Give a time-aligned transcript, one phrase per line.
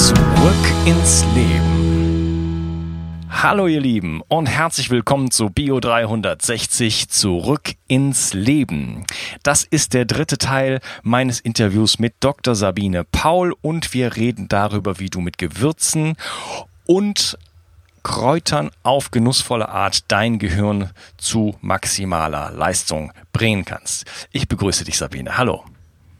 [0.00, 0.16] Zurück
[0.86, 3.26] ins Leben.
[3.28, 9.04] Hallo ihr Lieben und herzlich willkommen zu Bio 360 Zurück ins Leben.
[9.42, 12.54] Das ist der dritte Teil meines Interviews mit Dr.
[12.54, 16.16] Sabine Paul und wir reden darüber, wie du mit Gewürzen
[16.86, 17.36] und
[18.02, 24.06] Kräutern auf genussvolle Art dein Gehirn zu maximaler Leistung bringen kannst.
[24.32, 25.36] Ich begrüße dich, Sabine.
[25.36, 25.62] Hallo.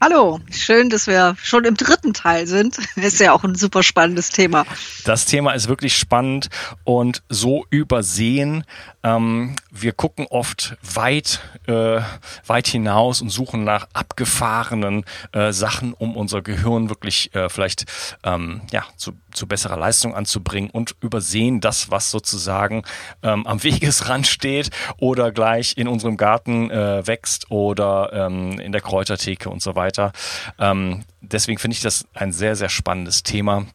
[0.03, 2.79] Hallo, schön, dass wir schon im dritten Teil sind.
[2.95, 4.65] Ist ja auch ein super spannendes Thema.
[5.05, 6.49] Das Thema ist wirklich spannend
[6.83, 8.63] und so übersehen.
[9.03, 12.01] Ähm, wir gucken oft weit, äh,
[12.45, 17.85] weit hinaus und suchen nach abgefahrenen äh, Sachen, um unser Gehirn wirklich äh, vielleicht
[18.23, 22.83] ähm, ja, zu, zu besserer Leistung anzubringen und übersehen das, was sozusagen
[23.23, 28.81] ähm, am Wegesrand steht oder gleich in unserem Garten äh, wächst oder ähm, in der
[28.81, 30.11] Kräutertheke und so weiter.
[30.59, 33.65] Ähm, deswegen finde ich das ein sehr, sehr spannendes Thema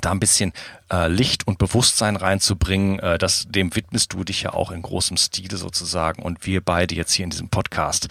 [0.00, 0.52] da ein bisschen
[0.92, 5.16] äh, Licht und Bewusstsein reinzubringen, äh, das, dem widmest du dich ja auch in großem
[5.16, 8.08] Stile sozusagen und wir beide jetzt hier in diesem Podcast,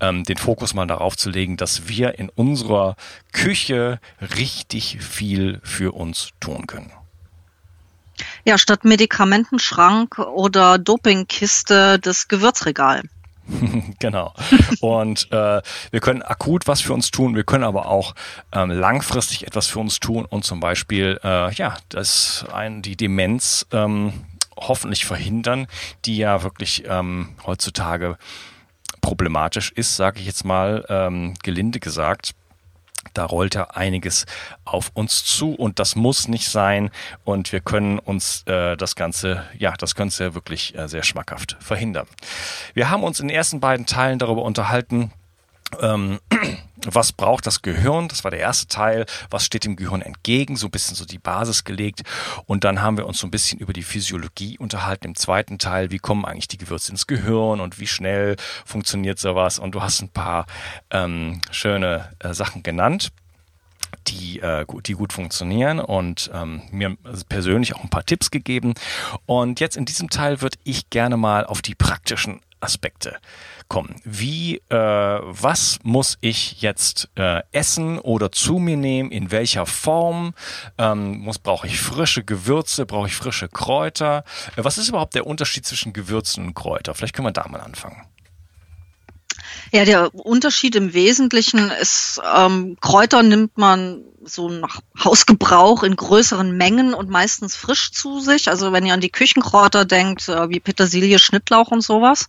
[0.00, 2.96] ähm, den Fokus mal darauf zu legen, dass wir in unserer
[3.32, 4.00] Küche
[4.36, 6.92] richtig viel für uns tun können.
[8.44, 13.02] Ja, statt Medikamentenschrank oder Dopingkiste das Gewürzregal.
[13.98, 14.32] genau.
[14.80, 18.14] Und äh, wir können akut was für uns tun, wir können aber auch
[18.52, 23.66] ähm, langfristig etwas für uns tun und zum Beispiel äh, ja, das ein, die Demenz
[23.72, 24.12] ähm,
[24.56, 25.66] hoffentlich verhindern,
[26.04, 28.18] die ja wirklich ähm, heutzutage
[29.00, 32.34] problematisch ist, sage ich jetzt mal ähm, gelinde gesagt
[33.12, 34.26] da rollt ja einiges
[34.64, 36.90] auf uns zu und das muss nicht sein
[37.24, 42.06] und wir können uns äh, das Ganze, ja, das Ganze wirklich äh, sehr schmackhaft verhindern.
[42.72, 45.12] Wir haben uns in den ersten beiden Teilen darüber unterhalten,
[45.80, 46.20] ähm,
[46.90, 48.08] was braucht das Gehirn?
[48.08, 49.06] Das war der erste Teil.
[49.30, 50.56] Was steht dem Gehirn entgegen?
[50.56, 52.02] So ein bisschen so die Basis gelegt.
[52.46, 55.90] Und dann haben wir uns so ein bisschen über die Physiologie unterhalten im zweiten Teil.
[55.90, 59.58] Wie kommen eigentlich die Gewürze ins Gehirn und wie schnell funktioniert sowas?
[59.58, 60.46] Und du hast ein paar
[60.90, 63.12] ähm, schöne äh, Sachen genannt
[64.08, 66.96] die, äh, die gut funktionieren und ähm, mir
[67.28, 68.74] persönlich auch ein paar Tipps gegeben.
[69.26, 73.18] Und jetzt in diesem Teil würde ich gerne mal auf die praktischen Aspekte
[73.68, 74.00] kommen.
[74.04, 79.10] Wie, äh, was muss ich jetzt äh, essen oder zu mir nehmen?
[79.10, 80.34] In welcher Form?
[80.78, 82.86] Ähm, muss brauche ich frische Gewürze?
[82.86, 84.24] Brauche ich frische Kräuter?
[84.56, 86.94] Äh, was ist überhaupt der Unterschied zwischen Gewürzen und Kräuter?
[86.94, 88.02] Vielleicht können wir da mal anfangen.
[89.72, 96.56] Ja, der Unterschied im Wesentlichen ist, ähm, Kräuter nimmt man so nach Hausgebrauch in größeren
[96.56, 98.48] Mengen und meistens frisch zu sich.
[98.48, 102.26] Also wenn ihr an die Küchenkräuter denkt, äh, wie Petersilie, Schnittlauch und sowas.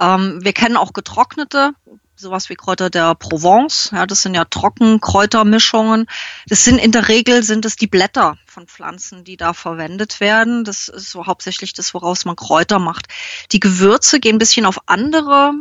[0.00, 1.72] Ähm, wir kennen auch getrocknete,
[2.16, 3.90] sowas wie Kräuter der Provence.
[3.92, 6.06] Ja, das sind ja Trockenkräutermischungen.
[6.48, 10.64] Das sind in der Regel sind es die Blätter von Pflanzen, die da verwendet werden.
[10.64, 13.06] Das ist so hauptsächlich das, woraus man Kräuter macht.
[13.52, 15.52] Die Gewürze gehen ein bisschen auf andere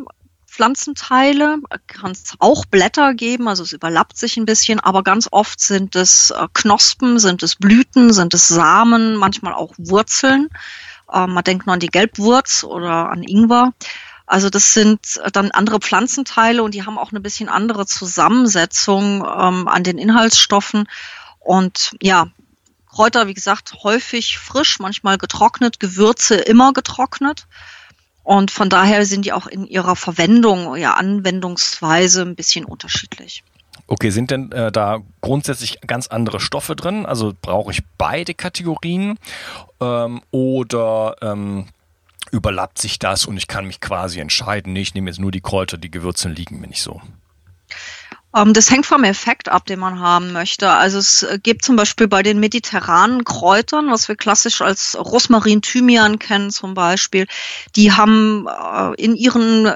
[0.53, 5.59] Pflanzenteile, kann es auch Blätter geben, also es überlappt sich ein bisschen, aber ganz oft
[5.59, 10.49] sind es äh, Knospen, sind es Blüten, sind es Samen, manchmal auch Wurzeln.
[11.11, 13.73] Äh, man denkt nur an die Gelbwurz oder an Ingwer.
[14.27, 19.67] Also das sind dann andere Pflanzenteile und die haben auch eine bisschen andere Zusammensetzung ähm,
[19.67, 20.87] an den Inhaltsstoffen.
[21.39, 22.27] Und ja,
[22.91, 27.47] Kräuter, wie gesagt, häufig frisch, manchmal getrocknet, Gewürze immer getrocknet.
[28.23, 33.43] Und von daher sind die auch in ihrer Verwendung, ja, Anwendungsweise ein bisschen unterschiedlich.
[33.87, 37.05] Okay, sind denn äh, da grundsätzlich ganz andere Stoffe drin?
[37.05, 39.19] Also brauche ich beide Kategorien
[39.81, 41.65] ähm, oder ähm,
[42.31, 45.41] überlappt sich das und ich kann mich quasi entscheiden, nee, ich nehme jetzt nur die
[45.41, 47.01] Kräuter, die Gewürze liegen mir nicht so.
[48.35, 50.69] Ähm, das hängt vom Effekt ab, den man haben möchte.
[50.69, 56.19] Also es gibt zum Beispiel bei den mediterranen Kräutern, was wir klassisch als Rosmarin, Thymian
[56.19, 57.27] kennen zum Beispiel,
[57.75, 59.71] die haben äh, in ihren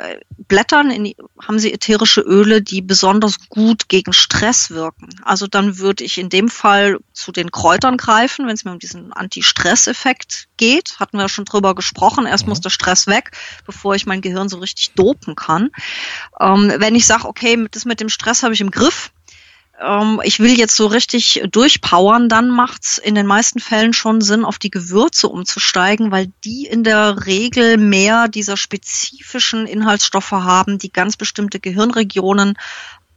[0.48, 5.09] Blättern in, haben sie ätherische Öle, die besonders gut gegen Stress wirken.
[5.24, 8.80] Also dann würde ich in dem Fall zu den Kräutern greifen, wenn es mir um
[8.80, 11.00] diesen Anti-Stress-Effekt geht.
[11.00, 12.25] Hatten wir schon drüber gesprochen.
[12.25, 12.50] Erst mhm.
[12.50, 13.31] muss der Stress weg,
[13.65, 15.69] bevor ich mein Gehirn so richtig dopen kann.
[16.39, 19.12] Ähm, wenn ich sage, okay, das mit dem Stress habe ich im Griff,
[19.78, 24.46] ähm, ich will jetzt so richtig durchpowern, dann macht's in den meisten Fällen schon Sinn,
[24.46, 30.94] auf die Gewürze umzusteigen, weil die in der Regel mehr dieser spezifischen Inhaltsstoffe haben, die
[30.94, 32.58] ganz bestimmte Gehirnregionen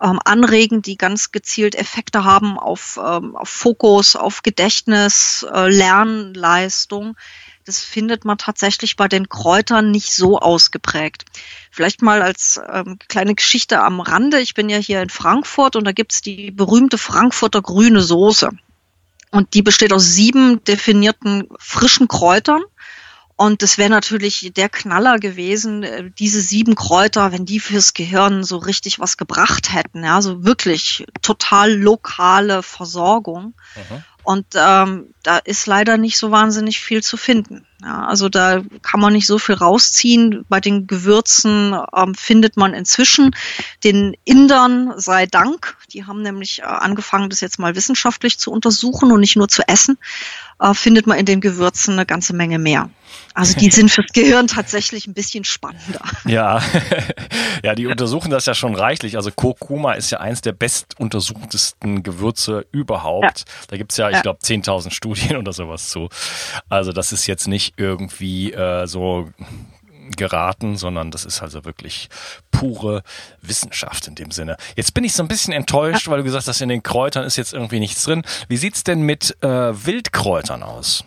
[0.03, 7.17] ähm, anregen, die ganz gezielt Effekte haben auf, ähm, auf Fokus, auf Gedächtnis, äh, Lernleistung.
[7.67, 11.25] Das findet man tatsächlich bei den Kräutern nicht so ausgeprägt.
[11.71, 14.41] Vielleicht mal als ähm, kleine Geschichte am Rande.
[14.41, 18.51] Ich bin ja hier in Frankfurt und da gibt's die berühmte Frankfurter grüne Soße.
[19.31, 22.63] Und die besteht aus sieben definierten frischen Kräutern.
[23.37, 28.45] Und es wäre natürlich der Knaller gewesen, äh, diese sieben Kräuter, wenn die fürs Gehirn
[28.45, 30.05] so richtig was gebracht hätten.
[30.05, 33.55] Ja, so wirklich total lokale Versorgung.
[33.77, 34.05] Mhm.
[34.25, 37.67] Und ähm, da ist leider nicht so wahnsinnig viel zu finden.
[37.83, 40.45] Ja, also da kann man nicht so viel rausziehen.
[40.49, 43.35] Bei den Gewürzen ähm, findet man inzwischen
[43.85, 45.77] den Indern sei Dank.
[45.93, 49.67] Die haben nämlich äh, angefangen, das jetzt mal wissenschaftlich zu untersuchen und nicht nur zu
[49.67, 49.99] essen.
[50.59, 52.91] Äh, findet man in den Gewürzen eine ganze Menge mehr.
[53.33, 56.03] Also die sind fürs Gehirn tatsächlich ein bisschen spannender.
[56.27, 56.63] Ja,
[57.63, 59.17] ja, die untersuchen das ja schon reichlich.
[59.17, 63.41] Also Kurkuma ist ja eins der bestuntersuchtesten Gewürze überhaupt.
[63.41, 63.55] Ja.
[63.69, 64.23] Da gibt's ja, ich ja.
[64.23, 66.09] glaube, 10.000 Studien oder sowas zu.
[66.69, 69.31] Also das ist jetzt nicht irgendwie äh, so
[70.17, 72.09] geraten, sondern das ist also wirklich
[72.51, 73.03] pure
[73.43, 74.57] Wissenschaft in dem Sinne.
[74.77, 77.37] Jetzt bin ich so ein bisschen enttäuscht, weil du gesagt hast, in den Kräutern ist
[77.37, 78.23] jetzt irgendwie nichts drin.
[78.49, 81.05] Wie sieht's denn mit äh, Wildkräutern aus?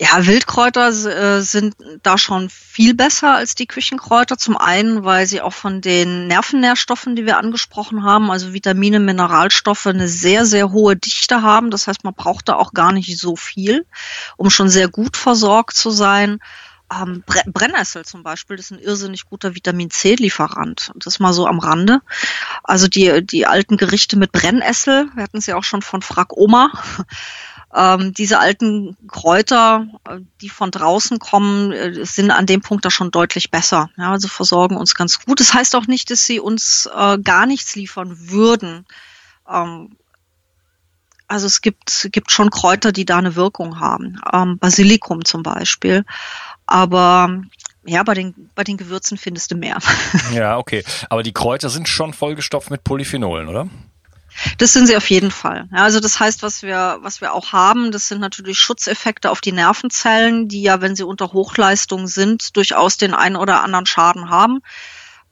[0.00, 4.36] Ja, Wildkräuter äh, sind da schon viel besser als die Küchenkräuter.
[4.36, 9.86] Zum einen, weil sie auch von den Nervennährstoffen, die wir angesprochen haben, also Vitamine, Mineralstoffe,
[9.86, 11.70] eine sehr, sehr hohe Dichte haben.
[11.70, 13.86] Das heißt, man braucht da auch gar nicht so viel,
[14.36, 16.40] um schon sehr gut versorgt zu sein.
[16.92, 20.90] Ähm, Brennnessel zum Beispiel, ist ein irrsinnig guter Vitamin C-Lieferant.
[20.96, 22.00] Das mal so am Rande.
[22.64, 26.32] Also die, die alten Gerichte mit Brennnessel, wir hatten es ja auch schon von Frag
[26.36, 26.72] Oma.
[27.74, 32.90] Ähm, diese alten Kräuter, äh, die von draußen kommen, äh, sind an dem Punkt da
[32.90, 33.90] schon deutlich besser.
[33.96, 35.40] Ja, also versorgen uns ganz gut.
[35.40, 38.86] Das heißt auch nicht, dass sie uns äh, gar nichts liefern würden.
[39.50, 39.96] Ähm,
[41.26, 44.20] also es gibt, gibt schon Kräuter, die da eine Wirkung haben.
[44.32, 46.04] Ähm, Basilikum zum Beispiel.
[46.66, 47.42] Aber
[47.84, 49.78] ja, bei den, bei den Gewürzen findest du mehr.
[50.32, 50.84] Ja, okay.
[51.10, 53.68] Aber die Kräuter sind schon vollgestopft mit Polyphenolen, oder?
[54.58, 55.68] Das sind sie auf jeden Fall.
[55.72, 59.40] Ja, also das heißt, was wir, was wir auch haben, das sind natürlich Schutzeffekte auf
[59.40, 64.30] die Nervenzellen, die ja, wenn sie unter Hochleistung sind, durchaus den einen oder anderen Schaden
[64.30, 64.60] haben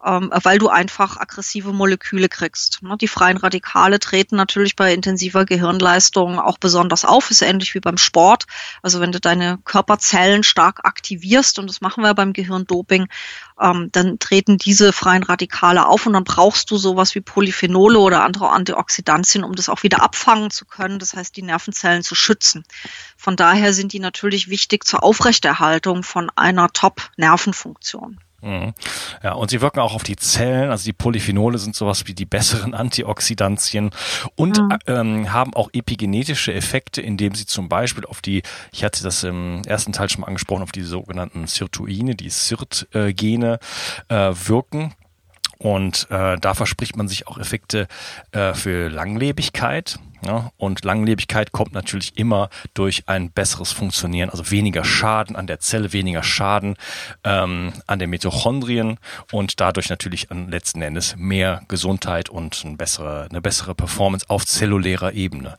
[0.05, 2.83] ähm, weil du einfach aggressive Moleküle kriegst.
[2.83, 2.97] Ne?
[3.01, 7.99] Die freien Radikale treten natürlich bei intensiver Gehirnleistung auch besonders auf, ist ähnlich wie beim
[7.99, 8.47] Sport.
[8.83, 13.07] Also wenn du deine Körperzellen stark aktivierst, und das machen wir beim Gehirndoping,
[13.61, 18.25] ähm, dann treten diese freien Radikale auf und dann brauchst du sowas wie Polyphenole oder
[18.25, 22.65] andere Antioxidantien, um das auch wieder abfangen zu können, das heißt die Nervenzellen zu schützen.
[23.17, 28.19] Von daher sind die natürlich wichtig zur Aufrechterhaltung von einer Top-Nervenfunktion.
[28.43, 28.75] Mhm.
[29.23, 32.25] Ja, und sie wirken auch auf die Zellen, also die Polyphenole sind sowas wie die
[32.27, 33.91] besseren Antioxidantien
[34.35, 34.79] und mhm.
[34.87, 38.43] ähm, haben auch epigenetische Effekte, indem sie zum Beispiel auf die,
[38.73, 43.61] ich hatte das im ersten Teil schon mal angesprochen, auf die sogenannten Sirtuine, die Sirt-Gene
[44.09, 44.93] äh, wirken.
[45.63, 47.87] Und äh, da verspricht man sich auch Effekte
[48.33, 50.01] äh, für Langlebigkeit.
[50.27, 50.51] Ja?
[50.57, 55.93] Und Langlebigkeit kommt natürlich immer durch ein besseres Funktionieren, also weniger Schaden an der Zelle,
[55.93, 56.75] weniger Schaden
[57.23, 58.99] ähm, an den Mitochondrien
[59.31, 64.45] und dadurch natürlich an letzten Endes mehr Gesundheit und eine bessere, eine bessere Performance auf
[64.45, 65.59] zellulärer Ebene.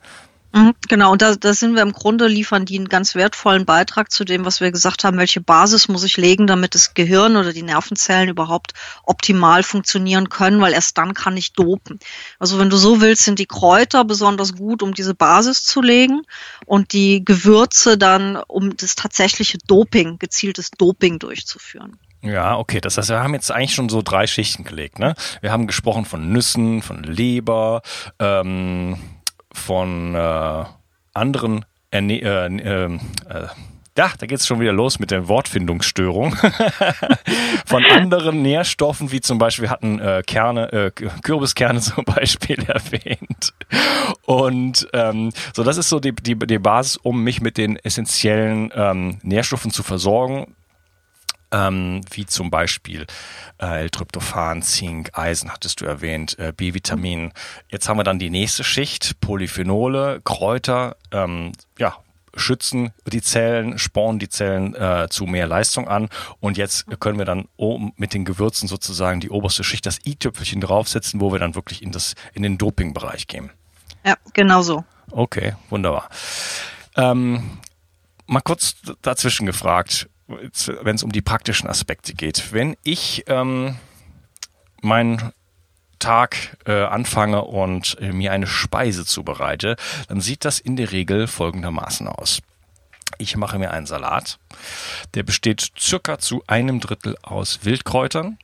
[0.55, 4.11] Mhm, genau, und da, da sind wir im Grunde, liefern die einen ganz wertvollen Beitrag
[4.11, 7.53] zu dem, was wir gesagt haben, welche Basis muss ich legen, damit das Gehirn oder
[7.53, 11.97] die Nervenzellen überhaupt optimal funktionieren können, weil erst dann kann ich dopen.
[12.37, 16.21] Also wenn du so willst, sind die Kräuter besonders gut, um diese Basis zu legen
[16.67, 21.97] und die Gewürze dann, um das tatsächliche Doping, gezieltes Doping durchzuführen.
[22.21, 22.79] Ja, okay.
[22.79, 24.99] Das heißt, wir haben jetzt eigentlich schon so drei Schichten gelegt.
[24.99, 25.15] Ne?
[25.41, 27.81] Wir haben gesprochen von Nüssen, von Leber,
[28.19, 28.97] ähm,
[29.53, 30.65] von äh,
[31.13, 32.85] anderen Erne äh, äh,
[33.29, 33.47] äh,
[33.95, 36.35] ja, da geht's schon wieder los mit der Wortfindungsstörung.
[37.67, 43.53] Von anderen Nährstoffen, wie zum Beispiel, hatten äh, Kerne, äh, Kürbiskerne zum Beispiel erwähnt.
[44.25, 48.71] Und ähm, so, das ist so die, die, die Basis, um mich mit den essentiellen
[48.75, 50.55] ähm, Nährstoffen zu versorgen
[51.53, 53.05] ähm, wie zum Beispiel
[53.61, 57.31] äh, L-Tryptophan, Zink, Eisen hattest du erwähnt, äh, B-Vitamin.
[57.69, 61.95] Jetzt haben wir dann die nächste Schicht, Polyphenole, Kräuter, ähm, ja,
[62.35, 66.09] schützen die Zellen, spornen die Zellen äh, zu mehr Leistung an.
[66.39, 70.59] Und jetzt können wir dann oben mit den Gewürzen sozusagen die oberste Schicht, das i-Tüpfelchen
[70.59, 73.51] draufsetzen, wo wir dann wirklich in, das, in den Doping-Bereich gehen.
[74.03, 74.83] Ja, genau so.
[75.11, 76.09] Okay, wunderbar.
[76.95, 77.59] Ähm,
[78.25, 80.09] mal kurz dazwischen gefragt,
[80.81, 82.51] wenn es um die praktischen Aspekte geht.
[82.53, 83.75] Wenn ich ähm,
[84.81, 85.31] meinen
[85.99, 89.77] Tag äh, anfange und äh, mir eine Speise zubereite,
[90.09, 92.41] dann sieht das in der Regel folgendermaßen aus.
[93.17, 94.37] Ich mache mir einen Salat.
[95.13, 98.37] Der besteht circa zu einem Drittel aus Wildkräutern,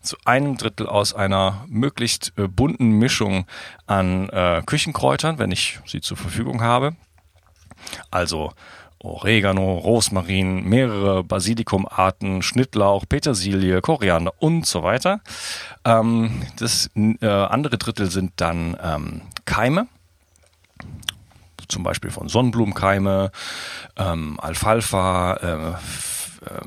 [0.00, 3.46] zu einem Drittel aus einer möglichst äh, bunten Mischung
[3.86, 6.96] an äh, Küchenkräutern, wenn ich sie zur Verfügung habe.
[8.10, 8.54] Also
[9.04, 15.20] Oregano, Rosmarin, mehrere Basilikumarten, Schnittlauch, Petersilie, Koriander und so weiter.
[15.84, 19.88] Ähm, das äh, andere Drittel sind dann ähm, Keime,
[21.68, 23.30] zum Beispiel von Sonnenblumenkeime,
[23.96, 25.74] ähm, Alfalfa, äh, äh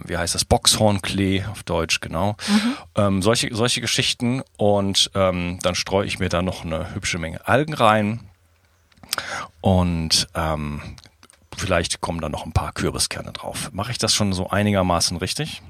[0.06, 2.36] wie heißt das, Boxhornklee auf Deutsch, genau.
[2.48, 2.77] Mhm.
[2.96, 4.44] Ähm, solche, solche Geschichten.
[4.58, 8.22] Und ähm, dann streue ich mir da noch eine hübsche Menge Algen rein.
[9.62, 10.82] Und ähm,
[11.58, 13.72] Vielleicht kommen da noch ein paar Kürbiskerne drauf.
[13.74, 15.62] Mache ich das schon so einigermaßen richtig?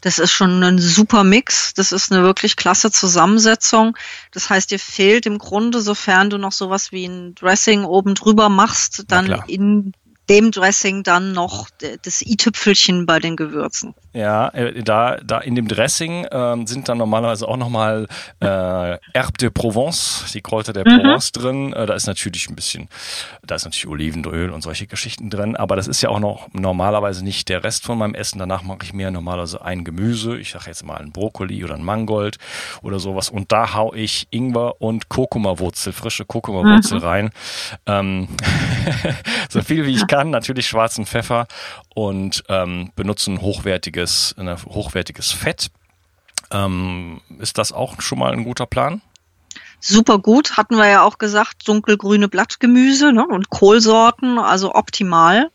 [0.00, 1.74] Das ist schon ein super Mix.
[1.74, 3.96] Das ist eine wirklich klasse Zusammensetzung.
[4.30, 8.48] Das heißt, dir fehlt im Grunde, sofern du noch sowas wie ein Dressing oben drüber
[8.48, 9.92] machst, dann in
[10.28, 11.68] dem Dressing dann noch
[12.02, 13.94] das i-Tüpfelchen bei den Gewürzen.
[14.12, 18.08] Ja, äh, da, da in dem Dressing ähm, sind dann normalerweise auch nochmal
[18.40, 21.00] äh, Herbe de Provence, die Kräuter der mhm.
[21.00, 21.72] Provence drin.
[21.72, 22.88] Äh, da ist natürlich ein bisschen,
[23.44, 27.22] da ist natürlich Olivenöl und solche Geschichten drin, aber das ist ja auch noch normalerweise
[27.22, 28.38] nicht der Rest von meinem Essen.
[28.38, 31.84] Danach mache ich mir normalerweise ein Gemüse, ich sage jetzt mal ein Brokkoli oder ein
[31.84, 32.38] Mangold
[32.82, 37.04] oder sowas und da hau ich Ingwer und Kurkuma-Wurzel, frische Kurkuma-Wurzel mhm.
[37.04, 37.30] rein.
[37.84, 38.28] Ähm,
[39.50, 41.46] so viel wie ich kann kann, natürlich schwarzen Pfeffer
[41.94, 45.70] und ähm, benutzen hochwertiges, ein hochwertiges Fett.
[46.50, 49.02] Ähm, ist das auch schon mal ein guter Plan?
[49.78, 55.50] Super gut, hatten wir ja auch gesagt, dunkelgrüne Blattgemüse ne, und Kohlsorten, also optimal.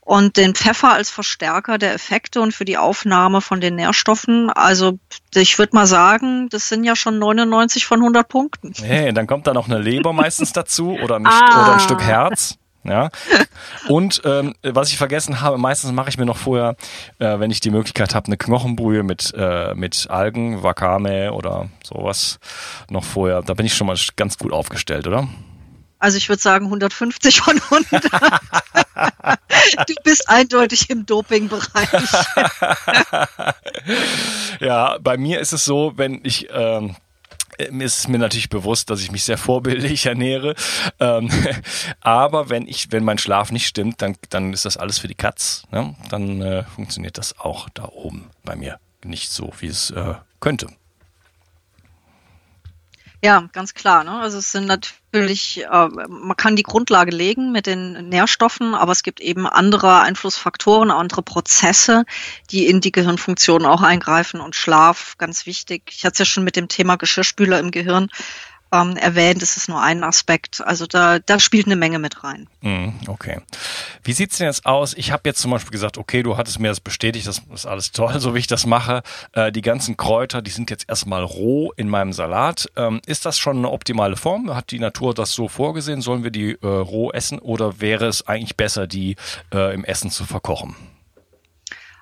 [0.00, 4.50] Und den Pfeffer als Verstärker der Effekte und für die Aufnahme von den Nährstoffen.
[4.50, 5.00] Also
[5.34, 8.72] ich würde mal sagen, das sind ja schon 99 von 100 Punkten.
[8.80, 11.64] Hey, dann kommt da noch eine Leber meistens dazu oder ein, ah.
[11.64, 12.56] oder ein Stück Herz.
[12.88, 13.10] Ja.
[13.88, 16.76] Und ähm, was ich vergessen habe, meistens mache ich mir noch vorher,
[17.18, 22.38] äh, wenn ich die Möglichkeit habe, eine Knochenbrühe mit, äh, mit Algen, Wakame oder sowas
[22.90, 23.42] noch vorher.
[23.42, 25.28] Da bin ich schon mal ganz gut aufgestellt, oder?
[25.98, 28.04] Also ich würde sagen 150 von 100.
[29.86, 31.88] du bist eindeutig im Dopingbereich.
[34.60, 36.96] ja, bei mir ist es so, wenn ich ähm,
[37.58, 40.54] ist mir natürlich bewusst, dass ich mich sehr vorbildlich ernähre.
[41.00, 41.30] Ähm,
[42.00, 45.14] aber wenn ich, wenn mein Schlaf nicht stimmt, dann, dann ist das alles für die
[45.14, 45.64] Katz.
[45.70, 45.94] Ne?
[46.10, 50.68] Dann äh, funktioniert das auch da oben bei mir nicht so, wie es äh, könnte.
[53.22, 54.04] Ja, ganz klar.
[54.04, 54.12] Ne?
[54.12, 59.02] Also es sind natürlich, äh, man kann die Grundlage legen mit den Nährstoffen, aber es
[59.02, 62.04] gibt eben andere Einflussfaktoren, andere Prozesse,
[62.50, 65.90] die in die Gehirnfunktion auch eingreifen und Schlaf, ganz wichtig.
[65.90, 68.08] Ich hatte es ja schon mit dem Thema Geschirrspüler im Gehirn
[68.82, 69.42] ähm, erwähnt.
[69.42, 70.62] Ist nur ein Aspekt.
[70.64, 72.48] Also da, da spielt eine Menge mit rein.
[72.60, 73.40] Mm, okay.
[74.02, 74.94] Wie sieht's denn jetzt aus?
[74.94, 77.92] Ich habe jetzt zum Beispiel gesagt, okay, du hattest mir das bestätigt, das ist alles
[77.92, 79.02] toll, so wie ich das mache.
[79.32, 82.70] Äh, die ganzen Kräuter, die sind jetzt erstmal roh in meinem Salat.
[82.76, 84.54] Ähm, ist das schon eine optimale Form?
[84.54, 86.00] Hat die Natur das so vorgesehen?
[86.00, 89.16] Sollen wir die äh, roh essen oder wäre es eigentlich besser, die
[89.52, 90.76] äh, im Essen zu verkochen?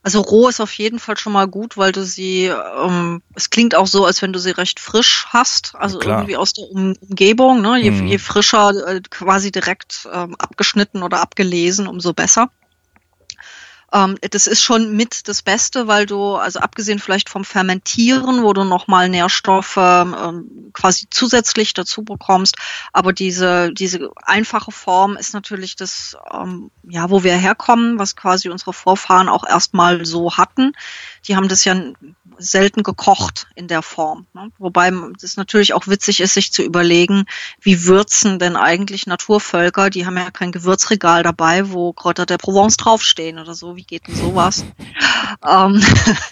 [0.05, 3.75] Also roh ist auf jeden Fall schon mal gut, weil du sie, ähm, es klingt
[3.75, 6.19] auch so, als wenn du sie recht frisch hast, also Klar.
[6.19, 7.63] irgendwie aus der um Umgebung.
[7.63, 7.79] Ne?
[7.79, 8.07] Je, mhm.
[8.07, 12.51] je frischer, äh, quasi direkt ähm, abgeschnitten oder abgelesen, umso besser.
[13.95, 18.53] Ähm, das ist schon mit das Beste, weil du, also abgesehen vielleicht vom Fermentieren, wo
[18.53, 22.57] du nochmal Nährstoffe ähm, quasi zusätzlich dazu bekommst,
[22.93, 28.49] aber diese, diese einfache Form ist natürlich das, ähm, ja, wo wir herkommen, was quasi
[28.49, 30.73] unsere Vorfahren auch erstmal so hatten.
[31.29, 31.77] Die haben das ja
[32.39, 34.27] selten gekocht in der Form.
[34.35, 34.51] Ne?
[34.59, 37.27] Wobei es natürlich auch witzig ist, sich zu überlegen,
[37.61, 42.77] wie würzen denn eigentlich Naturvölker, die haben ja kein Gewürzregal dabei, wo Kräuter der Provence
[42.77, 43.77] draufstehen oder so.
[43.77, 44.65] Wie geht denn sowas?
[45.49, 45.83] ähm,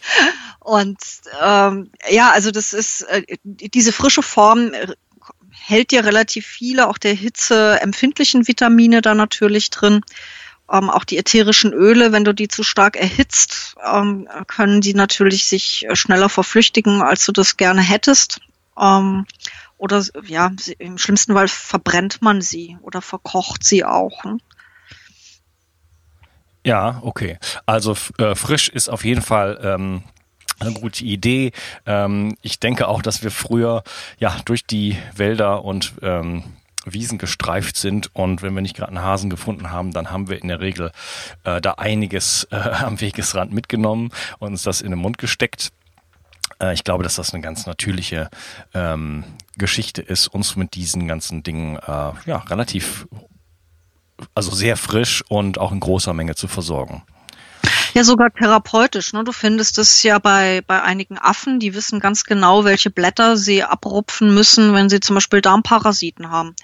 [0.60, 0.98] und
[1.42, 4.88] ähm, ja, also das ist äh, diese frische Form äh,
[5.50, 10.00] hält dir relativ viele, auch der Hitze empfindlichen Vitamine da natürlich drin.
[10.70, 15.44] Ähm, auch die ätherischen Öle, wenn du die zu stark erhitzt, ähm, können die natürlich
[15.44, 18.40] sich schneller verflüchtigen, als du das gerne hättest.
[18.78, 19.26] Ähm,
[19.76, 24.24] oder ja, im schlimmsten Fall verbrennt man sie oder verkocht sie auch.
[24.24, 24.38] Ne?
[26.64, 27.38] Ja, okay.
[27.66, 30.02] Also äh, frisch ist auf jeden Fall ähm,
[30.60, 31.52] eine gute Idee.
[31.86, 33.82] Ähm, ich denke auch, dass wir früher
[34.18, 36.44] ja durch die Wälder und ähm,
[36.84, 40.42] Wiesen gestreift sind und wenn wir nicht gerade einen Hasen gefunden haben, dann haben wir
[40.42, 40.90] in der Regel
[41.44, 45.72] äh, da einiges äh, am Wegesrand mitgenommen und uns das in den Mund gesteckt.
[46.60, 48.30] Äh, ich glaube, dass das eine ganz natürliche
[48.74, 49.24] ähm,
[49.56, 53.06] Geschichte ist, uns mit diesen ganzen Dingen äh, ja relativ,
[54.34, 57.02] also sehr frisch und auch in großer Menge zu versorgen.
[57.94, 59.12] Ja, sogar therapeutisch.
[59.12, 59.22] Ne?
[59.22, 63.62] Du findest es ja bei, bei einigen Affen, die wissen ganz genau, welche Blätter sie
[63.62, 66.54] abrupfen müssen, wenn sie zum Beispiel Darmparasiten haben.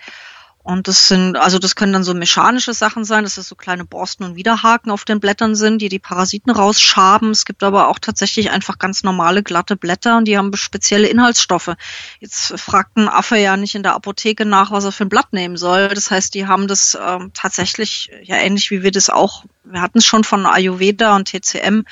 [0.63, 3.87] Und das sind, also das können dann so mechanische Sachen sein, dass das so kleine
[3.87, 7.31] Borsten und Widerhaken auf den Blättern sind, die die Parasiten rausschaben.
[7.31, 11.75] Es gibt aber auch tatsächlich einfach ganz normale glatte Blätter und die haben spezielle Inhaltsstoffe.
[12.21, 15.33] Jetzt fragt ein Affe ja nicht in der Apotheke nach, was er für ein Blatt
[15.33, 15.89] nehmen soll.
[15.89, 19.45] Das heißt, die haben das ähm, tatsächlich ja ähnlich wie wir das auch.
[19.65, 21.85] Wir hatten es schon von Ayurveda und TCM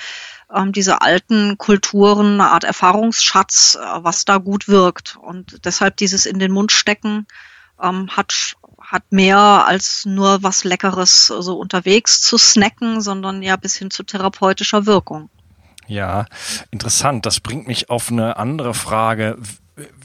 [0.55, 5.17] ähm, diese alten Kulturen, eine Art Erfahrungsschatz, äh, was da gut wirkt.
[5.17, 7.27] Und deshalb dieses in den Mund stecken
[7.83, 13.75] ähm, hat hat mehr als nur was Leckeres so unterwegs zu snacken, sondern ja bis
[13.75, 15.29] hin zu therapeutischer Wirkung.
[15.89, 16.27] Ja,
[16.71, 17.27] interessant.
[17.27, 19.39] Das bringt mich auf eine andere Frage.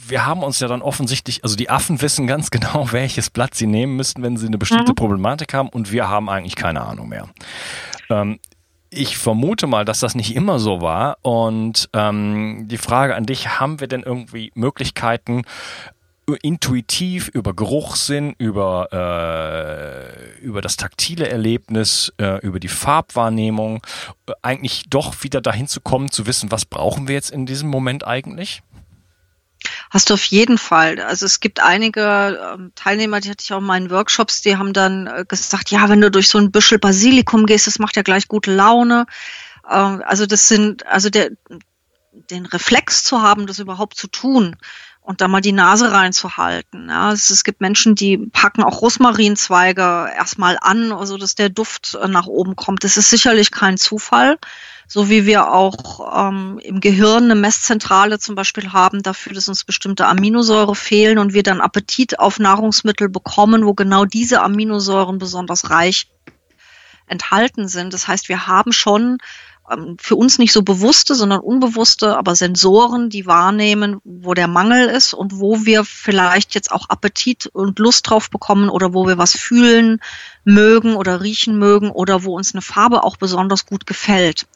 [0.08, 3.68] Wir haben uns ja dann offensichtlich, also die Affen wissen ganz genau, welches Blatt sie
[3.68, 4.96] nehmen müssten, wenn sie eine bestimmte mhm.
[4.96, 7.30] Problematik haben und wir haben eigentlich keine Ahnung mehr.
[8.10, 8.40] Ähm,
[8.90, 11.18] ich vermute mal, dass das nicht immer so war.
[11.22, 15.44] Und ähm, die Frage an dich, haben wir denn irgendwie Möglichkeiten,
[16.42, 23.82] intuitiv über Geruchssinn, über, äh, über das taktile Erlebnis, äh, über die Farbwahrnehmung,
[24.28, 27.70] äh, eigentlich doch wieder dahin zu kommen, zu wissen, was brauchen wir jetzt in diesem
[27.70, 28.62] Moment eigentlich?
[29.90, 31.00] Hast du auf jeden Fall.
[31.00, 34.74] Also es gibt einige ähm, Teilnehmer, die hatte ich auch in meinen Workshops, die haben
[34.74, 38.02] dann äh, gesagt, ja, wenn du durch so ein Büschel Basilikum gehst, das macht ja
[38.02, 39.06] gleich gute Laune.
[39.70, 41.32] Ähm, also das sind, also der,
[42.12, 44.56] den Reflex zu haben, das überhaupt zu tun,
[45.12, 46.88] und da mal die Nase reinzuhalten.
[46.88, 51.98] Ja, es, es, gibt Menschen, die packen auch Rosmarinzweige erstmal an, also dass der Duft
[52.02, 52.86] äh, nach oben kommt.
[52.86, 54.38] Das ist sicherlich kein Zufall.
[54.88, 59.66] So wie wir auch ähm, im Gehirn eine Messzentrale zum Beispiel haben dafür, dass uns
[59.66, 65.70] bestimmte Aminosäure fehlen und wir dann Appetit auf Nahrungsmittel bekommen, wo genau diese Aminosäuren besonders
[65.70, 66.10] reich
[67.08, 67.94] enthalten sind.
[67.94, 69.18] Das heißt, wir haben schon
[70.00, 75.14] für uns nicht so bewusste, sondern unbewusste, aber Sensoren, die wahrnehmen, wo der Mangel ist
[75.14, 79.36] und wo wir vielleicht jetzt auch Appetit und Lust drauf bekommen oder wo wir was
[79.36, 80.00] fühlen
[80.44, 84.48] mögen oder riechen mögen oder wo uns eine Farbe auch besonders gut gefällt.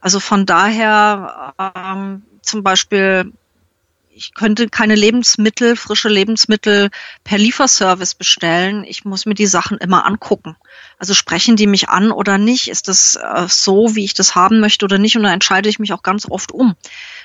[0.00, 3.32] Also von daher ähm, zum Beispiel
[4.14, 6.90] ich könnte keine Lebensmittel, frische Lebensmittel
[7.24, 8.84] per Lieferservice bestellen.
[8.84, 10.56] Ich muss mir die Sachen immer angucken.
[11.02, 12.68] Also sprechen die mich an oder nicht?
[12.68, 15.16] Ist das äh, so, wie ich das haben möchte oder nicht?
[15.16, 16.76] Und da entscheide ich mich auch ganz oft um.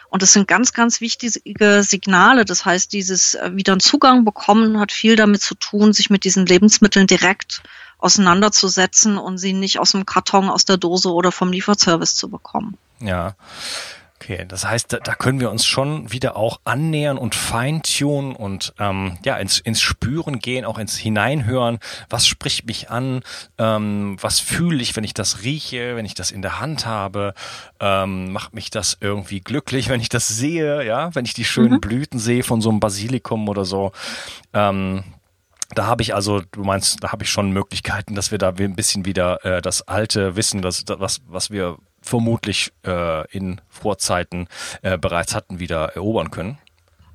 [0.09, 2.43] Und das sind ganz, ganz wichtige Signale.
[2.43, 6.23] Das heißt, dieses äh, wieder einen Zugang bekommen hat viel damit zu tun, sich mit
[6.23, 7.61] diesen Lebensmitteln direkt
[7.99, 12.79] auseinanderzusetzen und sie nicht aus dem Karton, aus der Dose oder vom Lieferservice zu bekommen.
[12.99, 13.35] Ja.
[14.19, 18.73] Okay, das heißt, da, da können wir uns schon wieder auch annähern und feintunen und
[18.79, 21.77] ähm, ja ins, ins Spüren gehen, auch ins Hineinhören.
[22.09, 23.21] Was spricht mich an?
[23.59, 27.35] Ähm, was fühle ich, wenn ich das rieche, wenn ich das in der Hand habe?
[27.79, 30.83] Ähm, macht mich das irgendwie glücklich, wenn ich das sehe?
[30.83, 31.81] Ja, wenn ich die schönen mhm.
[31.81, 33.91] Blüten sehe von so einem Basilikum oder so.
[34.51, 35.03] Ähm,
[35.75, 38.75] da habe ich also, du meinst, da habe ich schon Möglichkeiten, dass wir da ein
[38.75, 41.77] bisschen wieder äh, das alte Wissen, das, das was, was wir
[42.07, 44.47] vermutlich äh, in Vorzeiten
[44.81, 46.57] äh, bereits hatten, wieder erobern können.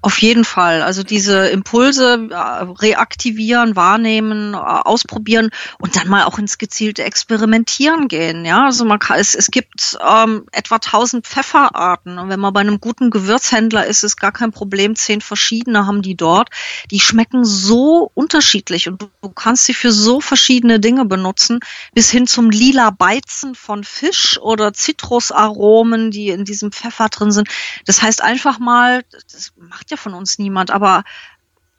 [0.05, 0.83] Auf jeden Fall.
[0.83, 8.09] Also diese Impulse äh, reaktivieren, wahrnehmen, äh, ausprobieren und dann mal auch ins gezielte Experimentieren
[8.09, 8.45] gehen.
[8.45, 12.63] Ja, also man kann, es, es gibt ähm, etwa 1000 Pfefferarten und wenn man bei
[12.63, 14.97] einem guten Gewürzhändler ist, ist gar kein Problem.
[14.97, 16.49] Zehn verschiedene haben die dort.
[16.91, 21.61] Die schmecken so unterschiedlich und du, du kannst sie für so verschiedene Dinge benutzen,
[21.95, 27.49] bis hin zum lila Beizen von Fisch oder Zitrusaromen, die in diesem Pfeffer drin sind.
[27.87, 31.05] Das heißt einfach mal, das macht ja von uns niemand, aber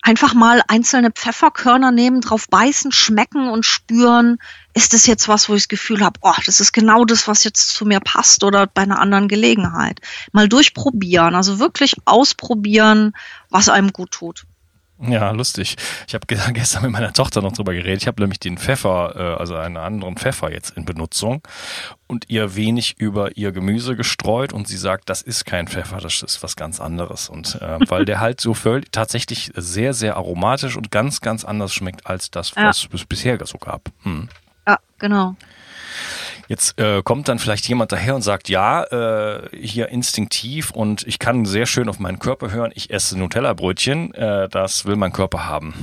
[0.04, 4.38] einfach mal einzelne Pfefferkörner nehmen, drauf beißen, schmecken und spüren,
[4.74, 7.44] ist das jetzt was, wo ich das Gefühl habe, oh, das ist genau das, was
[7.46, 10.02] jetzt zu mir passt oder bei einer anderen Gelegenheit.
[10.34, 13.14] Mal durchprobieren, also wirklich ausprobieren,
[13.50, 14.46] was einem gut tut.
[15.06, 15.76] Ja, lustig.
[16.08, 18.02] Ich habe gestern mit meiner Tochter noch drüber geredet.
[18.02, 21.42] Ich habe nämlich den Pfeffer, äh, also einen anderen Pfeffer jetzt in Benutzung
[22.08, 26.22] und ihr wenig über ihr Gemüse gestreut und sie sagt, das ist kein Pfeffer, das
[26.22, 27.30] ist was ganz anderes.
[27.30, 31.74] Und äh, weil der halt so völlig tatsächlich sehr, sehr aromatisch und ganz, ganz anders
[31.74, 32.90] schmeckt als das, was ja.
[32.94, 33.90] es bisher so gab.
[34.04, 34.30] Hm.
[34.68, 35.36] Ja, genau.
[36.54, 41.18] Jetzt äh, kommt dann vielleicht jemand daher und sagt, ja, äh, hier instinktiv und ich
[41.18, 45.48] kann sehr schön auf meinen Körper hören, ich esse Nutella-Brötchen, äh, das will mein Körper
[45.48, 45.74] haben.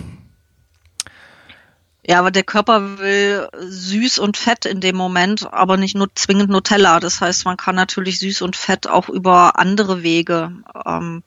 [2.07, 6.51] Ja, aber der Körper will süß und fett in dem Moment, aber nicht nur zwingend
[6.51, 7.01] Nutella.
[7.01, 10.53] Das heißt, man kann natürlich süß und fett auch über andere Wege
[10.87, 11.25] ähm,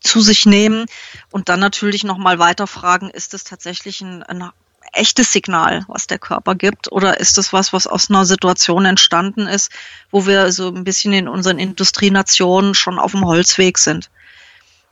[0.00, 0.86] zu sich nehmen
[1.30, 4.50] und dann natürlich nochmal weiter fragen, ist es tatsächlich ein, ein
[4.92, 9.46] echtes Signal, was der Körper gibt, oder ist es was, was aus einer Situation entstanden
[9.46, 9.70] ist,
[10.10, 14.10] wo wir so ein bisschen in unseren Industrienationen schon auf dem Holzweg sind?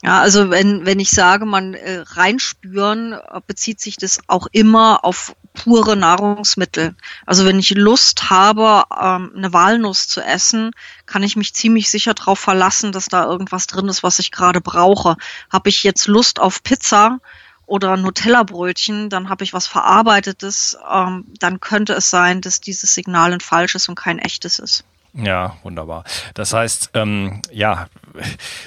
[0.05, 5.03] Ja, also wenn, wenn ich sage, man äh, reinspüren, äh, bezieht sich das auch immer
[5.03, 6.95] auf pure Nahrungsmittel.
[7.25, 10.73] Also wenn ich Lust habe, ähm, eine Walnuss zu essen,
[11.07, 14.61] kann ich mich ziemlich sicher darauf verlassen, dass da irgendwas drin ist, was ich gerade
[14.61, 15.17] brauche.
[15.51, 17.21] Habe ich jetzt Lust auf Pizza
[17.67, 23.33] oder Nutella-Brötchen, dann habe ich was Verarbeitetes, ähm, dann könnte es sein, dass dieses Signal
[23.33, 24.85] ein falsches und kein echtes ist.
[25.15, 26.03] Ja, wunderbar.
[26.35, 27.87] Das heißt, ähm, ja,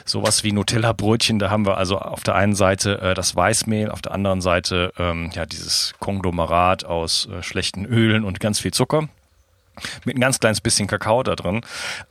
[0.06, 4.02] sowas wie Nutella-Brötchen, da haben wir also auf der einen Seite äh, das Weißmehl, auf
[4.02, 9.10] der anderen Seite ähm, ja dieses Konglomerat aus äh, schlechten Ölen und ganz viel Zucker
[10.06, 11.62] mit ein ganz kleines bisschen Kakao da drin,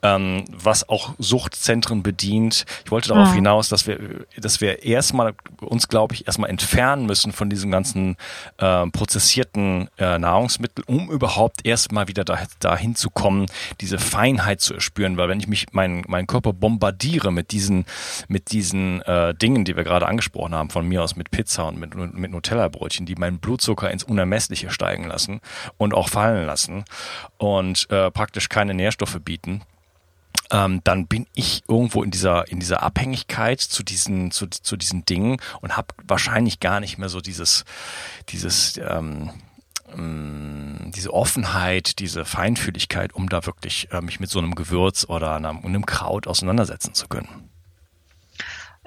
[0.02, 2.64] ähm, was auch Suchtzentren bedient.
[2.84, 3.34] Ich wollte darauf ja.
[3.34, 8.16] hinaus, dass wir, dass wir erstmal uns, glaube ich, erstmal entfernen müssen von diesem ganzen
[8.58, 13.46] äh, prozessierten äh, Nahrungsmittel, um überhaupt erstmal wieder da, dahin zu kommen,
[13.80, 15.16] diese Feinheit zu erspüren.
[15.16, 17.86] Weil wenn ich mich meinen meinen Körper bombardiere mit diesen
[18.28, 21.78] mit diesen äh, Dingen, die wir gerade angesprochen haben, von mir aus mit Pizza und
[21.78, 25.40] mit, mit Nutella-Brötchen, die meinen Blutzucker ins Unermessliche steigen lassen
[25.78, 26.84] und auch fallen lassen.
[27.38, 29.62] Und und äh, praktisch keine Nährstoffe bieten,
[30.50, 35.04] ähm, dann bin ich irgendwo in dieser in dieser Abhängigkeit zu diesen zu, zu diesen
[35.04, 37.64] Dingen und habe wahrscheinlich gar nicht mehr so dieses
[38.28, 39.30] dieses ähm,
[39.94, 45.36] ähm, diese Offenheit, diese Feinfühligkeit, um da wirklich äh, mich mit so einem Gewürz oder
[45.36, 47.50] einem, einem Kraut auseinandersetzen zu können.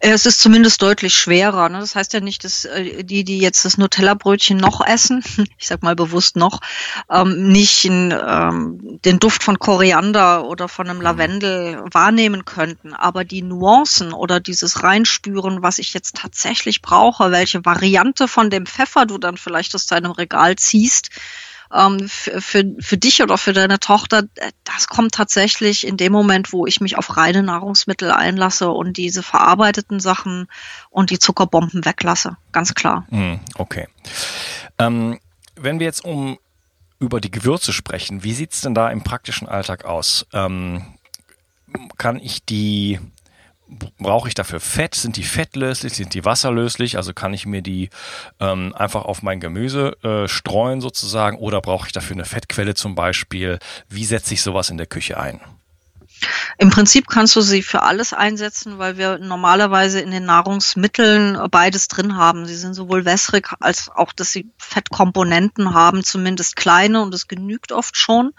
[0.01, 1.67] Es ist zumindest deutlich schwerer.
[1.69, 1.79] Ne?
[1.79, 5.23] Das heißt ja nicht, dass äh, die, die jetzt das Nutella-Brötchen noch essen,
[5.57, 6.61] ich sag mal bewusst noch,
[7.09, 11.03] ähm, nicht in, ähm, den Duft von Koriander oder von einem mhm.
[11.03, 12.93] Lavendel wahrnehmen könnten.
[12.93, 18.65] Aber die Nuancen oder dieses Reinspüren, was ich jetzt tatsächlich brauche, welche Variante von dem
[18.65, 21.09] Pfeffer du dann vielleicht aus deinem Regal ziehst,
[21.73, 24.23] ähm, für, für, dich oder für deine Tochter,
[24.63, 29.23] das kommt tatsächlich in dem Moment, wo ich mich auf reine Nahrungsmittel einlasse und diese
[29.23, 30.47] verarbeiteten Sachen
[30.89, 32.37] und die Zuckerbomben weglasse.
[32.51, 33.05] Ganz klar.
[33.09, 33.87] Hm, okay.
[34.77, 35.19] Ähm,
[35.55, 36.39] wenn wir jetzt um
[36.99, 40.25] über die Gewürze sprechen, wie sieht's denn da im praktischen Alltag aus?
[40.33, 40.85] Ähm,
[41.97, 42.99] kann ich die
[43.97, 44.95] brauche ich dafür Fett?
[44.95, 45.93] Sind die fettlöslich?
[45.93, 46.97] Sind die wasserlöslich?
[46.97, 47.89] Also kann ich mir die
[48.39, 52.95] ähm, einfach auf mein Gemüse äh, streuen sozusagen oder brauche ich dafür eine Fettquelle zum
[52.95, 53.59] Beispiel?
[53.87, 55.39] Wie setze ich sowas in der Küche ein?
[56.57, 61.87] Im Prinzip kannst du sie für alles einsetzen, weil wir normalerweise in den Nahrungsmitteln beides
[61.87, 62.45] drin haben.
[62.45, 67.71] Sie sind sowohl wässrig als auch, dass sie Fettkomponenten haben, zumindest kleine und es genügt
[67.71, 68.33] oft schon.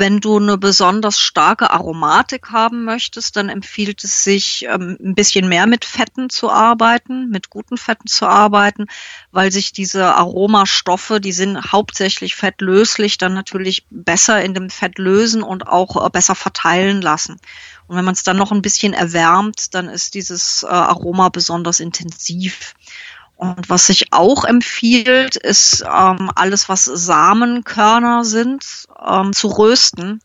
[0.00, 5.48] Wenn du eine besonders starke Aromatik haben möchtest, dann empfiehlt es sich, ähm, ein bisschen
[5.48, 8.86] mehr mit Fetten zu arbeiten, mit guten Fetten zu arbeiten,
[9.32, 15.42] weil sich diese Aromastoffe, die sind hauptsächlich fettlöslich, dann natürlich besser in dem Fett lösen
[15.42, 17.40] und auch äh, besser verteilen lassen.
[17.88, 21.80] Und wenn man es dann noch ein bisschen erwärmt, dann ist dieses äh, Aroma besonders
[21.80, 22.74] intensiv.
[23.38, 30.20] Und was sich auch empfiehlt, ist ähm, alles, was Samenkörner sind, ähm, zu rösten.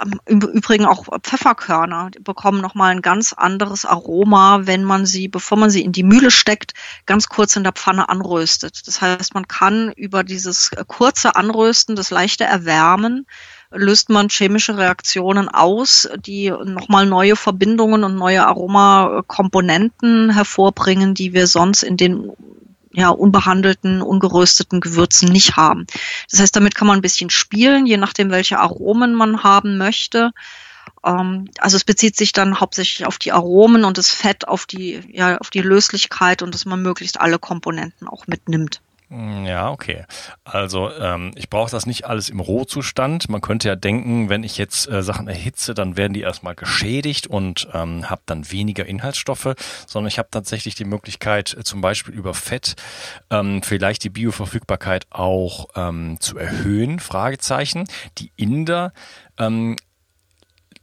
[0.00, 5.28] Ähm, Im Übrigen auch Pfefferkörner die bekommen nochmal ein ganz anderes Aroma, wenn man sie,
[5.28, 6.72] bevor man sie in die Mühle steckt,
[7.04, 8.88] ganz kurz in der Pfanne anröstet.
[8.88, 13.26] Das heißt, man kann über dieses kurze Anrösten, das leichte Erwärmen,
[13.70, 21.46] löst man chemische Reaktionen aus, die nochmal neue Verbindungen und neue Aromakomponenten hervorbringen, die wir
[21.46, 22.30] sonst in den
[22.92, 25.86] ja, unbehandelten, ungerösteten Gewürzen nicht haben.
[26.30, 30.30] Das heißt, damit kann man ein bisschen spielen, je nachdem, welche Aromen man haben möchte.
[31.04, 35.00] Ähm, also es bezieht sich dann hauptsächlich auf die Aromen und das Fett auf die,
[35.12, 38.80] ja, auf die Löslichkeit und dass man möglichst alle Komponenten auch mitnimmt.
[39.08, 40.04] Ja, okay.
[40.42, 43.28] Also ähm, ich brauche das nicht alles im Rohzustand.
[43.28, 47.28] Man könnte ja denken, wenn ich jetzt äh, Sachen erhitze, dann werden die erstmal geschädigt
[47.28, 49.54] und ähm, habe dann weniger Inhaltsstoffe,
[49.86, 52.74] sondern ich habe tatsächlich die Möglichkeit, äh, zum Beispiel über Fett
[53.30, 56.98] ähm, vielleicht die Bioverfügbarkeit auch ähm, zu erhöhen.
[56.98, 57.84] Fragezeichen.
[58.18, 58.92] Die Inder
[59.38, 59.76] ähm,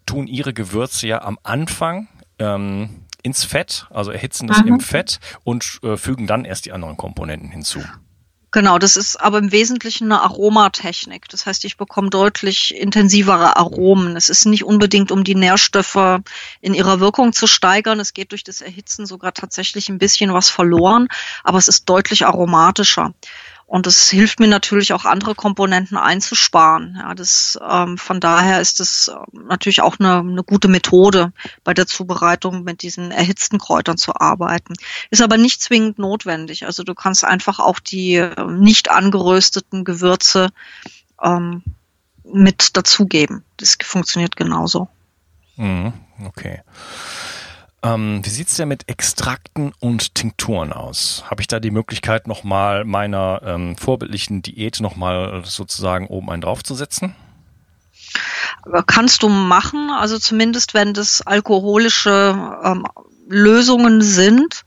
[0.06, 2.08] tun ihre Gewürze ja am Anfang
[2.40, 4.68] ähm, ins Fett, also erhitzen das mhm.
[4.68, 7.82] im Fett und äh, fügen dann erst die anderen Komponenten hinzu.
[8.54, 11.28] Genau, das ist aber im Wesentlichen eine Aromatechnik.
[11.28, 14.16] Das heißt, ich bekomme deutlich intensivere Aromen.
[14.16, 16.22] Es ist nicht unbedingt, um die Nährstoffe
[16.62, 18.00] in ihrer Wirkung zu steigern.
[18.00, 21.08] Es geht durch das Erhitzen sogar tatsächlich ein bisschen was verloren,
[21.44, 23.16] aber es ist deutlich aromatischer.
[23.74, 26.96] Und es hilft mir natürlich auch andere Komponenten einzusparen.
[26.96, 31.34] Ja, das, ähm, von daher ist es ähm, natürlich auch eine, eine gute Methode,
[31.64, 34.76] bei der Zubereitung mit diesen erhitzten Kräutern zu arbeiten.
[35.10, 36.68] Ist aber nicht zwingend notwendig.
[36.68, 40.50] Also du kannst einfach auch die äh, nicht angerösteten Gewürze
[41.20, 41.64] ähm,
[42.24, 43.44] mit dazugeben.
[43.58, 44.88] Das funktioniert genauso.
[45.56, 45.94] Mhm,
[46.28, 46.62] okay.
[47.84, 51.26] Ähm, wie sieht's denn mit Extrakten und Tinkturen aus?
[51.30, 57.14] Habe ich da die Möglichkeit, nochmal meiner ähm, vorbildlichen Diät nochmal sozusagen oben einen draufzusetzen?
[58.88, 62.88] Kannst du machen, also zumindest wenn das alkoholische ähm,
[63.28, 64.64] Lösungen sind,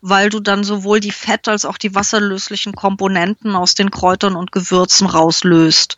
[0.00, 4.52] weil du dann sowohl die Fett- als auch die wasserlöslichen Komponenten aus den Kräutern und
[4.52, 5.96] Gewürzen rauslöst.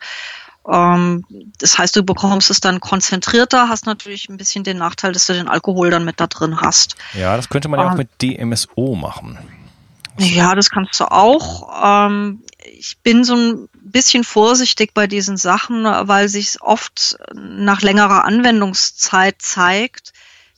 [0.71, 1.25] Ähm,
[1.59, 5.33] das heißt, du bekommst es dann konzentrierter, hast natürlich ein bisschen den Nachteil, dass du
[5.33, 6.95] den Alkohol dann mit da drin hast.
[7.13, 9.37] Ja, das könnte man ja auch ähm, mit DMSO machen.
[10.19, 12.07] Ja, das kannst du auch.
[12.07, 18.23] Ähm, ich bin so ein bisschen vorsichtig bei diesen Sachen, weil sich oft nach längerer
[18.23, 20.12] Anwendungszeit zeigt,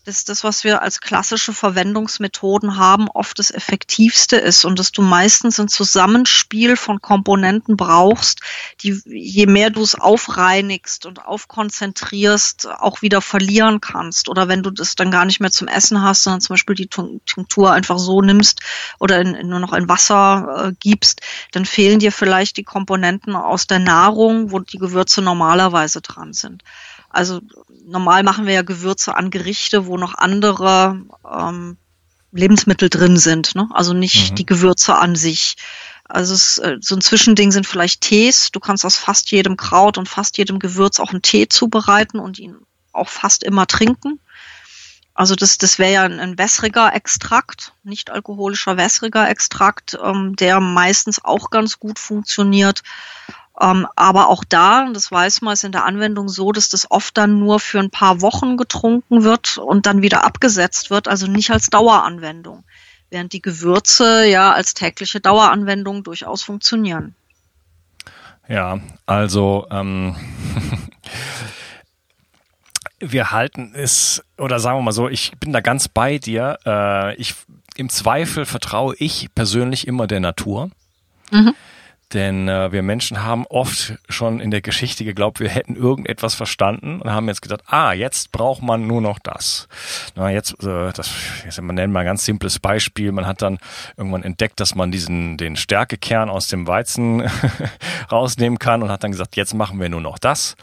[0.06, 5.02] dass das, was wir als klassische Verwendungsmethoden haben, oft das effektivste ist und dass du
[5.02, 8.42] meistens ein Zusammenspiel von Komponenten brauchst,
[8.82, 14.30] die je mehr du es aufreinigst und aufkonzentrierst, auch wieder verlieren kannst.
[14.30, 16.88] Oder wenn du das dann gar nicht mehr zum Essen hast, sondern zum Beispiel die
[16.88, 18.62] Tinktur einfach so nimmst
[19.00, 23.36] oder in, in, nur noch in Wasser äh, gibst, dann fehlen dir vielleicht die Komponenten
[23.36, 26.64] aus der Nahrung, wo die Gewürze normalerweise dran sind.
[27.10, 27.42] Also
[27.86, 31.78] normal machen wir ja Gewürze an Gerichte, wo noch andere ähm,
[32.32, 33.56] Lebensmittel drin sind.
[33.56, 33.68] Ne?
[33.72, 34.36] Also nicht mhm.
[34.36, 35.56] die Gewürze an sich.
[36.04, 38.52] Also es, äh, so ein Zwischending sind vielleicht Tees.
[38.52, 42.40] Du kannst aus fast jedem Kraut und fast jedem Gewürz auch einen Tee zubereiten und
[42.40, 42.58] ihn
[42.92, 44.20] auch fast immer trinken.
[45.14, 50.60] Also das, das wäre ja ein, ein wässriger Extrakt, nicht alkoholischer wässriger Extrakt, ähm, der
[50.60, 52.84] meistens auch ganz gut funktioniert.
[53.60, 57.18] Ähm, aber auch da, das weiß man, ist in der Anwendung so, dass das oft
[57.18, 61.52] dann nur für ein paar Wochen getrunken wird und dann wieder abgesetzt wird, also nicht
[61.52, 62.66] als Daueranwendung.
[63.10, 67.16] Während die Gewürze ja als tägliche Daueranwendung durchaus funktionieren.
[68.48, 70.16] Ja, also ähm,
[73.00, 76.58] wir halten es, oder sagen wir mal so, ich bin da ganz bei dir.
[76.66, 77.36] Äh, ich,
[77.76, 80.72] Im Zweifel vertraue ich persönlich immer der Natur.
[81.32, 81.56] Mhm.
[82.14, 87.02] Denn äh, wir Menschen haben oft schon in der Geschichte geglaubt, wir hätten irgendetwas verstanden
[87.02, 89.68] und haben jetzt gedacht, ah, jetzt braucht man nur noch das.
[90.16, 91.12] Na, jetzt, äh, das,
[91.44, 93.12] jetzt, man nennt mal ein ganz simples Beispiel.
[93.12, 93.58] Man hat dann
[93.98, 97.24] irgendwann entdeckt, dass man diesen, den Stärkekern aus dem Weizen
[98.12, 100.56] rausnehmen kann und hat dann gesagt, jetzt machen wir nur noch das.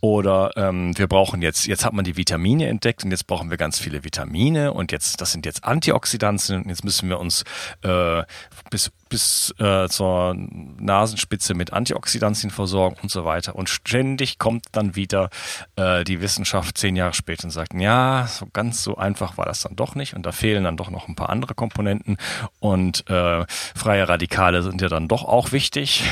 [0.00, 3.58] Oder ähm, wir brauchen jetzt, jetzt hat man die Vitamine entdeckt und jetzt brauchen wir
[3.58, 7.44] ganz viele Vitamine und jetzt, das sind jetzt Antioxidantien und jetzt müssen wir uns
[7.82, 8.22] äh,
[8.70, 13.54] bis bis äh, zur Nasenspitze mit Antioxidantien versorgen und so weiter.
[13.54, 15.30] Und ständig kommt dann wieder
[15.76, 19.62] äh, die Wissenschaft zehn Jahre später und sagt, ja, so ganz so einfach war das
[19.62, 20.14] dann doch nicht.
[20.14, 22.16] Und da fehlen dann doch noch ein paar andere Komponenten.
[22.60, 26.04] Und äh, freie Radikale sind ja dann doch auch wichtig.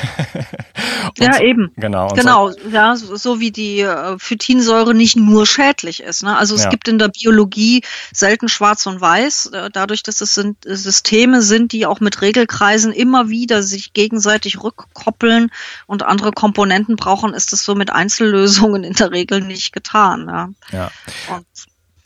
[1.19, 1.73] ja, eben.
[1.77, 2.09] Genau.
[2.09, 6.23] Genau, so, ja, so, so, wie die äh, Phytinsäure nicht nur schädlich ist.
[6.23, 6.37] Ne?
[6.37, 6.71] Also es ja.
[6.71, 11.73] gibt in der Biologie selten schwarz und weiß, äh, dadurch, dass es sind, Systeme sind,
[11.73, 15.51] die auch mit Regelkreisen Weisen immer wieder sich gegenseitig rückkoppeln
[15.87, 20.27] und andere Komponenten brauchen, ist es so mit Einzellösungen in der Regel nicht getan.
[20.29, 20.51] Ja.
[20.73, 20.91] ja.
[21.35, 21.47] Und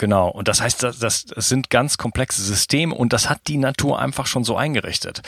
[0.01, 0.29] Genau.
[0.29, 3.99] Und das heißt, das, das, das sind ganz komplexe Systeme und das hat die Natur
[3.99, 5.23] einfach schon so eingerichtet.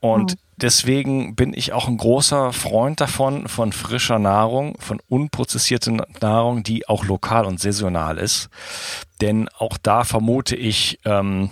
[0.00, 0.38] Und mhm.
[0.56, 6.88] deswegen bin ich auch ein großer Freund davon, von frischer Nahrung, von unprozessierter Nahrung, die
[6.88, 8.48] auch lokal und saisonal ist.
[9.20, 11.50] Denn auch da vermute ich, ähm,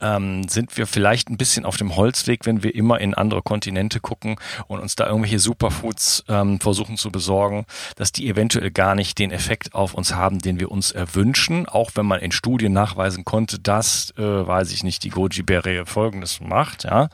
[0.00, 4.00] ähm, sind wir vielleicht ein bisschen auf dem Holzweg, wenn wir immer in andere Kontinente
[4.00, 4.36] gucken
[4.66, 9.30] und uns da irgendwelche Superfoods ähm, versuchen zu besorgen, dass die eventuell gar nicht den
[9.30, 13.58] Effekt auf uns haben, den wir uns erwünschen, auch wenn man in Studien nachweisen konnte,
[13.58, 16.84] dass, äh, weiß ich nicht, die Goji-Beere folgendes macht.
[16.84, 17.08] Ja.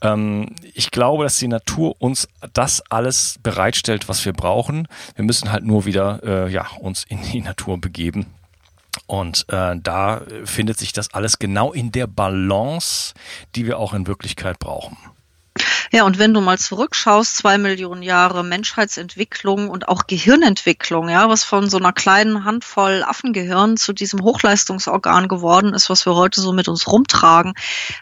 [0.00, 4.88] Ähm, ich glaube, dass die Natur uns das alles bereitstellt, was wir brauchen.
[5.14, 8.26] Wir müssen halt nur wieder äh, ja, uns in die Natur begeben
[9.06, 13.14] und äh, da findet sich das alles genau in der Balance,
[13.54, 14.96] die wir auch in Wirklichkeit brauchen.
[15.94, 21.44] Ja, und wenn du mal zurückschaust, zwei Millionen Jahre Menschheitsentwicklung und auch Gehirnentwicklung, ja, was
[21.44, 26.54] von so einer kleinen Handvoll Affengehirn zu diesem Hochleistungsorgan geworden ist, was wir heute so
[26.54, 27.52] mit uns rumtragen,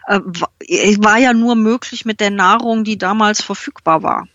[0.07, 4.25] äh, war ja nur möglich mit der Nahrung, die damals verfügbar war.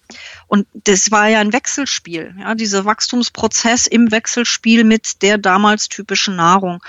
[0.48, 6.36] Und das war ja ein Wechselspiel, ja, dieser Wachstumsprozess im Wechselspiel mit der damals typischen
[6.36, 6.82] Nahrung.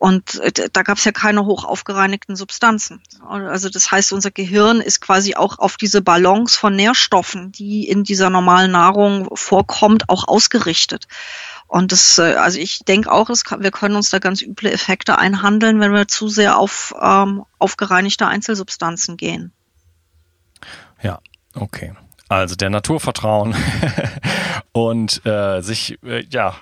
[0.00, 3.02] Und äh, da gab es ja keine hoch aufgereinigten Substanzen.
[3.28, 8.02] Also das heißt, unser Gehirn ist quasi auch auf diese Balance von Nährstoffen, die in
[8.02, 11.06] dieser normalen Nahrung vorkommt, auch ausgerichtet.
[11.66, 14.72] Und das, äh, also ich denke auch, es kann, wir können uns da ganz üble
[14.72, 19.52] Effekte einhandeln, wenn wir zu sehr auf ähm, aufgereinigte Einzelsubstanzen gehen.
[21.02, 21.18] Ja,
[21.54, 21.92] okay.
[22.30, 23.54] Also der Natur vertrauen
[24.72, 26.54] und äh, sich äh, ja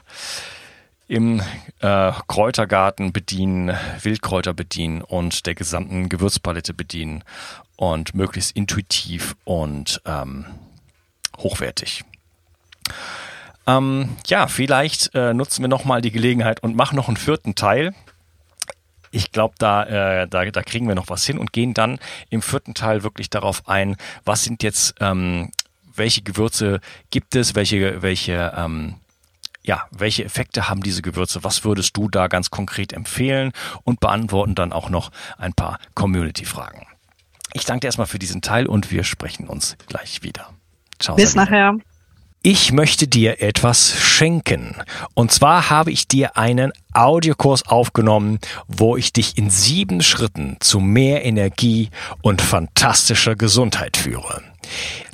[1.08, 1.40] im
[1.80, 7.24] äh, Kräutergarten bedienen, Wildkräuter bedienen und der gesamten Gewürzpalette bedienen
[7.76, 10.44] und möglichst intuitiv und ähm,
[11.38, 12.04] hochwertig.
[13.66, 17.94] Ähm, ja, vielleicht äh, nutzen wir nochmal die Gelegenheit und machen noch einen vierten Teil.
[19.10, 19.84] Ich glaube, da,
[20.22, 23.30] äh, da, da kriegen wir noch was hin und gehen dann im vierten Teil wirklich
[23.30, 25.50] darauf ein, was sind jetzt, ähm,
[25.94, 28.96] welche Gewürze gibt es, welche, welche ähm,
[29.68, 31.44] ja, welche Effekte haben diese Gewürze?
[31.44, 33.52] Was würdest du da ganz konkret empfehlen?
[33.84, 36.86] Und beantworten dann auch noch ein paar Community-Fragen.
[37.52, 40.50] Ich danke dir erstmal für diesen Teil und wir sprechen uns gleich wieder.
[40.98, 41.16] Ciao.
[41.16, 41.44] Bis Sabine.
[41.44, 41.74] nachher.
[42.40, 44.76] Ich möchte dir etwas schenken.
[45.14, 50.80] Und zwar habe ich dir einen Audiokurs aufgenommen, wo ich dich in sieben Schritten zu
[50.80, 51.90] mehr Energie
[52.22, 54.42] und fantastischer Gesundheit führe.